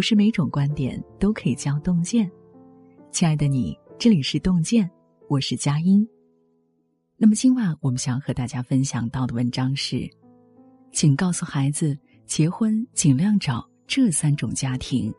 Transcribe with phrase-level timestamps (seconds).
[0.00, 2.26] 不是每种观点都可以叫洞见。
[3.12, 4.90] 亲爱的你，这里是洞见，
[5.28, 6.08] 我是佳音。
[7.18, 10.08] 那么今晚我们想和大家分享到的文章是，
[10.90, 11.94] 请告诉孩子，
[12.24, 15.12] 结婚尽量找这三种家庭。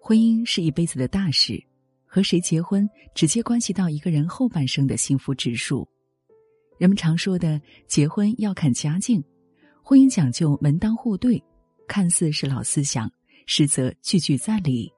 [0.00, 1.64] 婚姻是一辈子的大事，
[2.04, 5.88] 和谁结婚直接关系到一个人后半生的幸福指数。
[6.78, 9.22] 人们常说的结婚要看家境，
[9.82, 11.42] 婚姻讲究门当户对，
[11.88, 13.10] 看似是老思想，
[13.46, 14.92] 实则句句在理。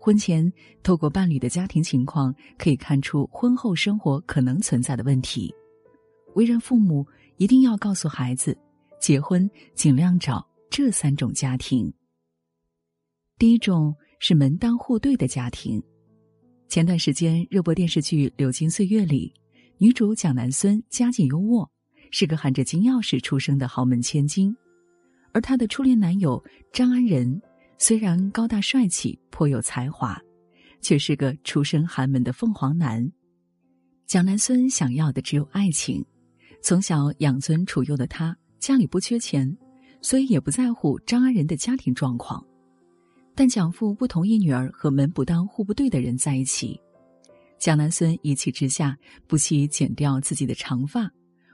[0.00, 0.50] 婚前
[0.82, 5.52] 透过伴侣的家庭情况，可以看出婚后生活可能存在的问题。
[6.34, 8.56] 为人父母一定要告诉孩子，
[9.00, 11.92] 结婚尽量找这三种家庭。
[13.36, 15.82] 第一种是门当户对的家庭。
[16.68, 19.34] 前段时间热播电视剧《流金岁月》里。
[19.78, 21.68] 女主蒋南孙家境优渥，
[22.10, 24.56] 是个含着金钥匙出生的豪门千金，
[25.32, 27.40] 而她的初恋男友张安仁
[27.76, 30.18] 虽然高大帅气、颇有才华，
[30.80, 33.06] 却是个出身寒门的凤凰男。
[34.06, 36.02] 蒋南孙想要的只有爱情，
[36.62, 39.54] 从小养尊处优的他家里不缺钱，
[40.00, 42.42] 所以也不在乎张安仁的家庭状况。
[43.34, 46.80] 但蒋父不同意女儿和门不当户不对的人在一起。
[47.58, 51.10] 蒋南孙一气之下，不惜剪掉自己的长发，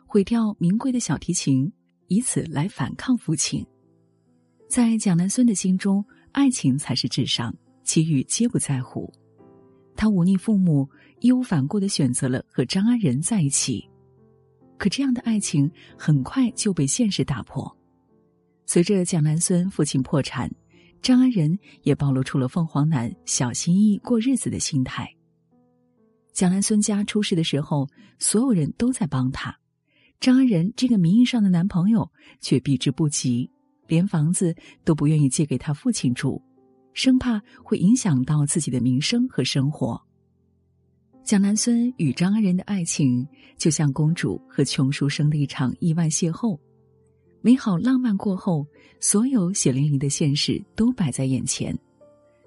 [0.06, 1.72] 毁掉名贵的小提琴，
[2.08, 3.64] 以此来反抗父亲。
[4.68, 9.12] 在蒋南孙的心中，爱情才是至上，其余皆不在乎。
[9.94, 10.88] 他忤逆父母，
[11.20, 13.88] 义无反顾的选择了和张安仁在一起。
[14.78, 17.70] 可这样的爱情很快就被现实打破。
[18.66, 20.50] 随着蒋南孙父亲破产，
[21.00, 25.08] 张安仁也暴露出了凤凰男小心翼翼过日子的心态。
[26.32, 27.86] 蒋南孙家出事的时候，
[28.18, 29.54] 所有人都在帮他，
[30.18, 32.10] 张安仁这个名义上的男朋友
[32.40, 33.50] 却避之不及，
[33.86, 36.42] 连房子都不愿意借给他父亲住，
[36.94, 40.00] 生怕会影响到自己的名声和生活。
[41.22, 43.24] 蒋南孙与张安仁的爱情
[43.58, 46.58] 就像公主和穷书生的一场意外邂逅，
[47.42, 48.66] 美好浪漫过后，
[49.00, 51.78] 所有血淋淋的现实都摆在眼前，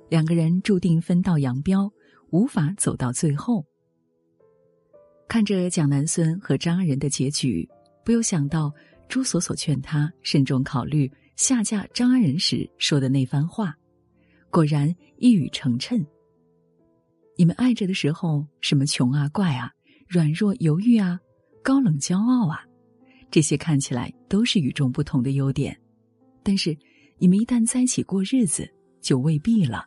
[0.09, 1.89] 两个人注定分道扬镳，
[2.31, 3.63] 无法走到最后。
[5.27, 7.67] 看着蒋南孙和张安仁的结局，
[8.03, 8.73] 不由想到
[9.09, 13.75] 朱锁锁劝他慎重考虑下嫁张安仁时说的那番话，
[14.49, 16.05] 果然一语成谶。
[17.37, 19.71] 你们爱着的时候，什么穷啊、怪啊、
[20.07, 21.19] 软弱犹豫啊、
[21.61, 22.63] 高冷骄傲啊，
[23.29, 25.77] 这些看起来都是与众不同的优点，
[26.43, 26.77] 但是
[27.17, 28.71] 你们一旦在一起过日子，
[29.01, 29.85] 就未必了。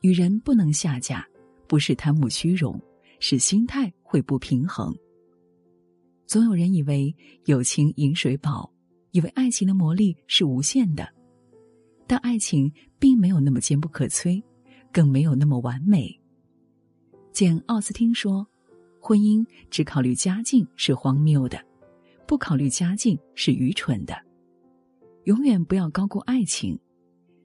[0.00, 1.26] 女人不能下嫁，
[1.66, 2.78] 不是贪慕虚荣。
[3.18, 4.94] 使心态会不平衡。
[6.26, 7.14] 总有人以为
[7.46, 8.70] 友情饮水饱，
[9.12, 11.08] 以为爱情的魔力是无限的，
[12.06, 14.42] 但爱情并没有那么坚不可摧，
[14.92, 16.20] 更没有那么完美。
[17.32, 18.46] 简·奥斯汀说
[19.00, 21.58] ：“婚姻只考虑家境是荒谬的，
[22.26, 24.14] 不考虑家境是愚蠢的。
[25.24, 26.78] 永远不要高估爱情。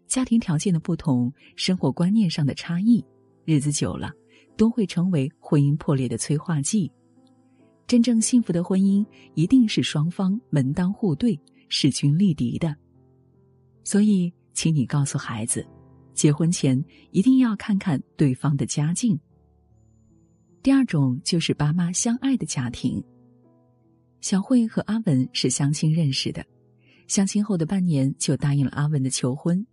[0.07, 3.03] 家庭条件的不同，生活观念上的差异，
[3.45, 4.11] 日子久了。”
[4.55, 6.91] 都会成为婚姻破裂的催化剂。
[7.85, 9.05] 真正幸福的婚姻，
[9.35, 12.75] 一定是双方门当户对、势均力敌的。
[13.83, 15.65] 所以，请你告诉孩子，
[16.13, 16.81] 结婚前
[17.11, 19.19] 一定要看看对方的家境。
[20.61, 23.03] 第二种就是爸妈相爱的家庭。
[24.21, 26.43] 小慧和阿文是相亲认识的，
[27.07, 29.65] 相亲后的半年就答应了阿文的求婚。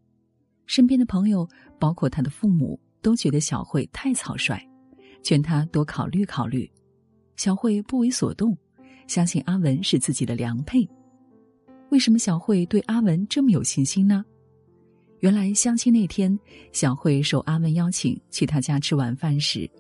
[0.67, 1.49] 身边的朋友，
[1.79, 4.61] 包括他的父母，都觉得小慧太草率。
[5.23, 6.71] 劝他多考虑考虑，
[7.37, 8.57] 小慧不为所动，
[9.07, 10.89] 相信阿文是自己的良配。
[11.91, 14.25] 为什么小慧对阿文这么有信心呢？
[15.19, 16.39] 原来相亲那天，
[16.73, 19.71] 小慧受阿文邀请去他家吃晚饭时，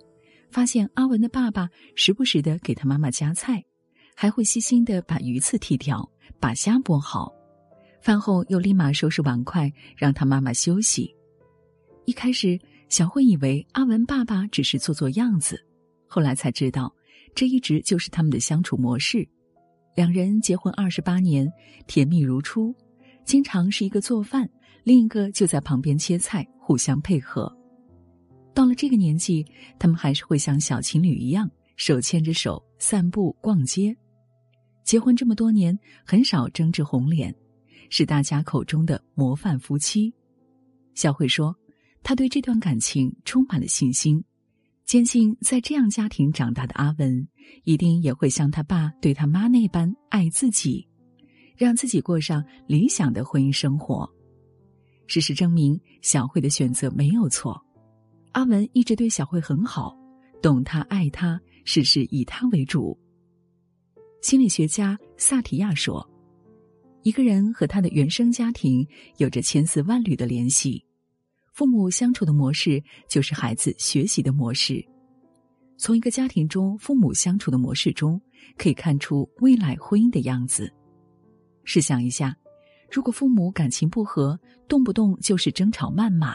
[0.50, 3.64] 发现阿文的爸爸时不时的给他妈妈夹菜，
[4.14, 6.06] 还会细心的把鱼刺剔掉，
[6.38, 7.32] 把虾剥好，
[8.02, 11.14] 饭后又立马收拾碗筷，让他妈妈休息。
[12.04, 12.58] 一开始。
[12.90, 15.64] 小慧以为阿文爸爸只是做做样子，
[16.08, 16.92] 后来才知道，
[17.36, 19.26] 这一直就是他们的相处模式。
[19.94, 21.48] 两人结婚二十八年，
[21.86, 22.74] 甜蜜如初，
[23.24, 24.50] 经常是一个做饭，
[24.82, 27.56] 另一个就在旁边切菜，互相配合。
[28.52, 29.46] 到了这个年纪，
[29.78, 33.96] 他们还是会像小情侣一样，手牵着手散步、逛街。
[34.82, 37.32] 结婚这么多年，很少争执红脸，
[37.88, 40.12] 是大家口中的模范夫妻。
[40.96, 41.54] 小慧说。
[42.02, 44.24] 他对这段感情充满了信心，
[44.84, 47.28] 坚信在这样家庭长大的阿文，
[47.64, 50.86] 一定也会像他爸对他妈那般爱自己，
[51.56, 54.10] 让自己过上理想的婚姻生活。
[55.06, 57.60] 事实证明，小慧的选择没有错。
[58.32, 59.96] 阿文一直对小慧很好，
[60.40, 62.98] 懂她、爱她，事事以她为主。
[64.22, 66.08] 心理学家萨提亚说
[67.02, 68.86] ：“一个人和他的原生家庭
[69.16, 70.84] 有着千丝万缕的联系。”
[71.52, 74.84] 父母相处的模式就是孩子学习的模式。
[75.76, 78.20] 从一个家庭中父母相处的模式中，
[78.56, 80.70] 可以看出未来婚姻的样子。
[81.64, 82.36] 试想一下，
[82.90, 84.38] 如果父母感情不和，
[84.68, 86.34] 动不动就是争吵谩骂，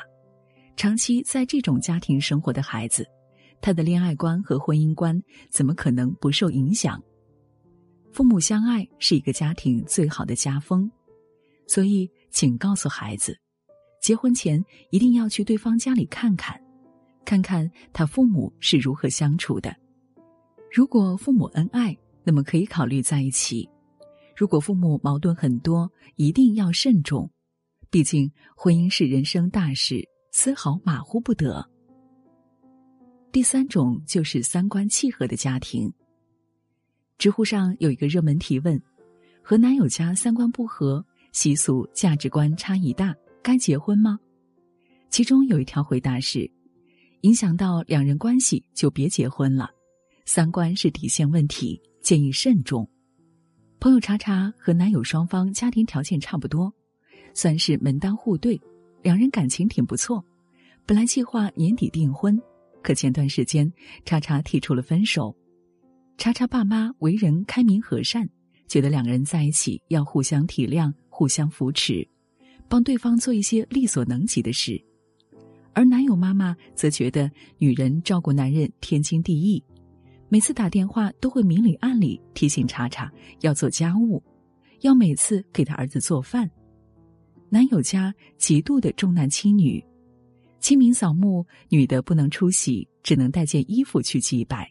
[0.75, 3.06] 长期在这种家庭生活的孩子，
[3.61, 7.01] 他的恋爱观和婚姻观怎么可能不受影响？
[8.11, 10.89] 父母相爱是一个家庭最好的家风，
[11.68, 13.38] 所以请告诉孩子。
[14.06, 16.62] 结婚前一定要去对方家里看看，
[17.25, 19.75] 看看他父母是如何相处的。
[20.72, 23.68] 如果父母恩爱，那么可以考虑在一起；
[24.38, 27.28] 如果父母矛盾很多，一定要慎重。
[27.90, 31.68] 毕竟婚姻是人生大事，丝毫马虎不得。
[33.31, 35.92] 第三种就是三观契合的家庭。
[37.18, 38.80] 知乎上有一个热门提问：
[39.42, 43.16] 和男友家三观不合，习俗价值观差异大。
[43.45, 44.19] 该结婚吗？
[45.12, 46.50] 其中有一条回答是：
[47.21, 49.69] 影响到两人关系就别结婚了，
[50.25, 52.89] 三观是底线问题，建议慎重。
[53.80, 56.74] 朋友查查和男友双方家庭条件差不多，
[57.36, 58.59] 算是门当户对，
[59.03, 60.25] 两人感情挺不错。
[60.88, 62.42] 本来计划年底订婚，
[62.81, 63.71] 可前段时间
[64.06, 65.36] 查查提出了分手。
[66.18, 68.27] 查查爸妈为人开明和善，
[68.68, 72.07] 觉得两人在一起要互相体谅，互相扶持。
[72.67, 74.81] 帮对方做一些力所能及的事，
[75.73, 79.63] 而男友妈妈则觉得女人照顾男人天经地义，
[80.29, 84.21] 每次打电话都会明里暗里提醒查查要做家务，
[84.81, 86.50] 要每次给他儿子做饭。
[87.50, 89.83] 男友家极度的重男轻女，
[90.59, 94.69] 清明扫墓女的不能出席，只能带件衣服去祭拜。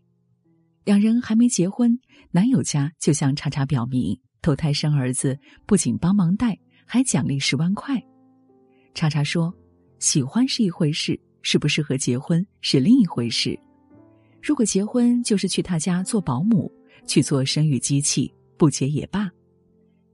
[0.84, 1.98] 两人还没结婚，
[2.30, 6.58] 男友家就向查查表明，投胎生儿子不仅帮忙带。
[6.84, 8.02] 还奖励十万块，
[8.94, 9.52] 查查说
[9.98, 13.58] ：“喜欢是一回事，适不适合结婚是另一回事。
[14.42, 16.70] 如果结婚就是去他家做保姆，
[17.06, 19.30] 去做生育机器，不结也罢。”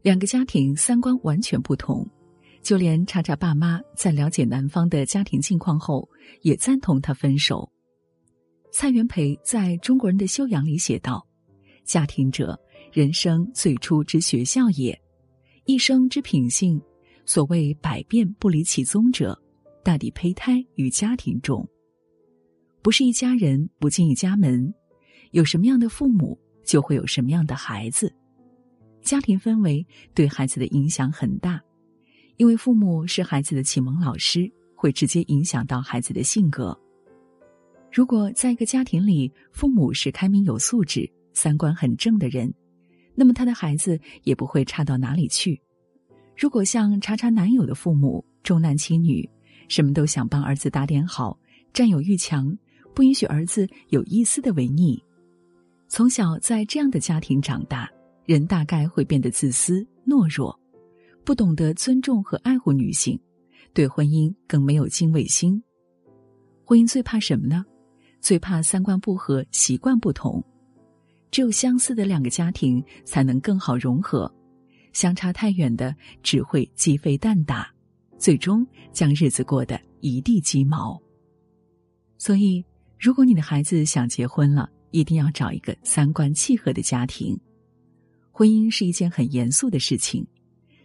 [0.02, 2.08] 两个家庭三观完全不同，
[2.62, 6.08] 就连查查爸妈在了解男方的家庭境况后，
[6.42, 7.70] 也赞同他分手。
[8.72, 11.26] 蔡元培在中国人的修养里写道
[11.84, 12.58] ：“家庭者，
[12.92, 14.98] 人生最初之学校也。”
[15.70, 16.82] 一生之品性，
[17.24, 19.40] 所谓百变不离其宗者，
[19.84, 21.64] 大抵胚胎于家庭中。
[22.82, 24.74] 不是一家人不进一家门，
[25.30, 28.12] 有什么样的父母，就会有什么样的孩子。
[29.00, 31.62] 家庭氛围对孩子的影响很大，
[32.36, 36.76] 因为父母是孩子的启蒙老师，会直接影响到孩子的性格。
[37.92, 42.52] 如果在一个家庭里，父母是开明有素质、三观很正的人。
[43.20, 45.60] 那么他的孩子也不会差到哪里去。
[46.34, 49.28] 如果像查查男友的父母重男轻女，
[49.68, 51.38] 什么都想帮儿子打点好，
[51.70, 52.56] 占有欲强，
[52.94, 55.04] 不允许儿子有一丝的违逆，
[55.86, 57.86] 从小在这样的家庭长大，
[58.24, 60.58] 人大概会变得自私懦弱，
[61.22, 63.20] 不懂得尊重和爱护女性，
[63.74, 65.62] 对婚姻更没有敬畏心。
[66.64, 67.66] 婚姻最怕什么呢？
[68.22, 70.42] 最怕三观不合，习惯不同。
[71.30, 74.32] 只有相似的两个家庭才能更好融合，
[74.92, 77.72] 相差太远的只会鸡飞蛋打，
[78.18, 81.00] 最终将日子过得一地鸡毛。
[82.18, 82.64] 所以，
[82.98, 87.38] 如果你的孩子想结婚了，一定要找一个三观契合的家庭。
[88.32, 90.26] 婚姻是一件很严肃的事情，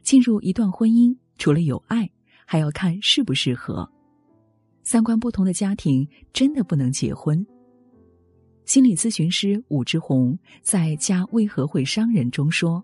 [0.04, 2.10] 进入一段婚姻，除了有爱，
[2.46, 3.90] 还要看适不适合。
[4.84, 7.44] 三观不同的家庭真的不能结婚。
[8.66, 12.84] 心理咨询师武志红在《家为何会伤人》中说：“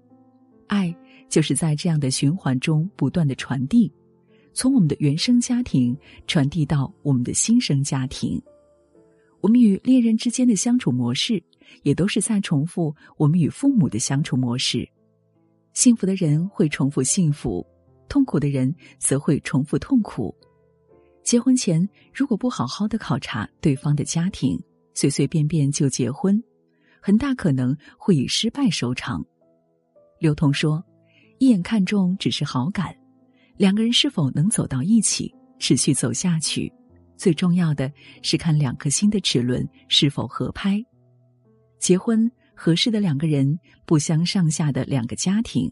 [0.68, 0.96] 爱
[1.28, 3.92] 就是在这样的循环中不断的传递，
[4.54, 5.98] 从我们的原生家庭
[6.28, 8.40] 传递到我们的新生家庭。
[9.42, 11.44] 我们与恋人之间的相处模式，
[11.82, 14.88] 也都是在重复我们与父母的相处模式。
[15.74, 17.66] 幸福的人会重复幸福，
[18.08, 20.34] 痛苦的人则会重复痛苦。
[21.24, 24.62] 结婚前如果不好好的考察对方的家庭。”
[24.94, 26.42] 随随便便就结婚，
[27.02, 29.26] 很大可能会以失败收场。
[30.20, 30.84] 刘同说
[31.40, 32.96] ：“一眼看中只是好感，
[33.58, 36.72] 两个人是否能走到一起，持续走下去，
[37.18, 40.84] 最重要的是看两颗心的齿轮是否合拍。
[41.80, 45.72] 结婚合适的两个人，不相上下的两个家庭，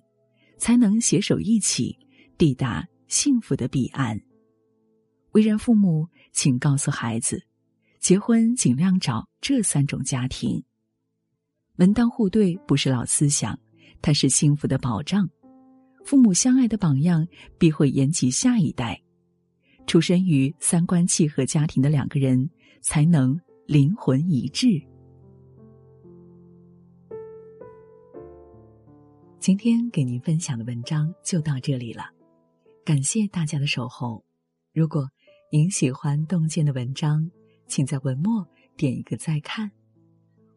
[0.57, 1.95] 才能携手一起
[2.38, 4.19] 抵达幸福的彼岸。
[5.33, 7.43] 为人父母，请告诉孩子，
[8.09, 10.63] 结婚尽量找这三种家庭。
[11.75, 13.59] 门当户对不是老思想，
[14.01, 15.29] 它是幸福的保障。
[16.03, 17.27] 父母相爱的榜样，
[17.59, 18.99] 必会延及下一代。
[19.85, 22.49] 出身于三观契合家庭的两个人，
[22.81, 24.67] 才能灵魂一致。
[29.39, 32.05] 今天给您分享的文章就到这里了，
[32.83, 34.25] 感谢大家的守候。
[34.73, 35.07] 如果
[35.51, 37.29] 您喜欢洞见的文章，
[37.69, 38.45] 请在文末
[38.75, 39.71] 点一个再看。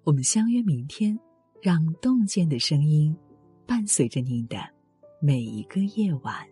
[0.02, 1.16] 我们相约明天，
[1.60, 3.16] 让洞见的声音
[3.64, 4.58] 伴随着您的。
[5.20, 6.51] 每一个夜晚。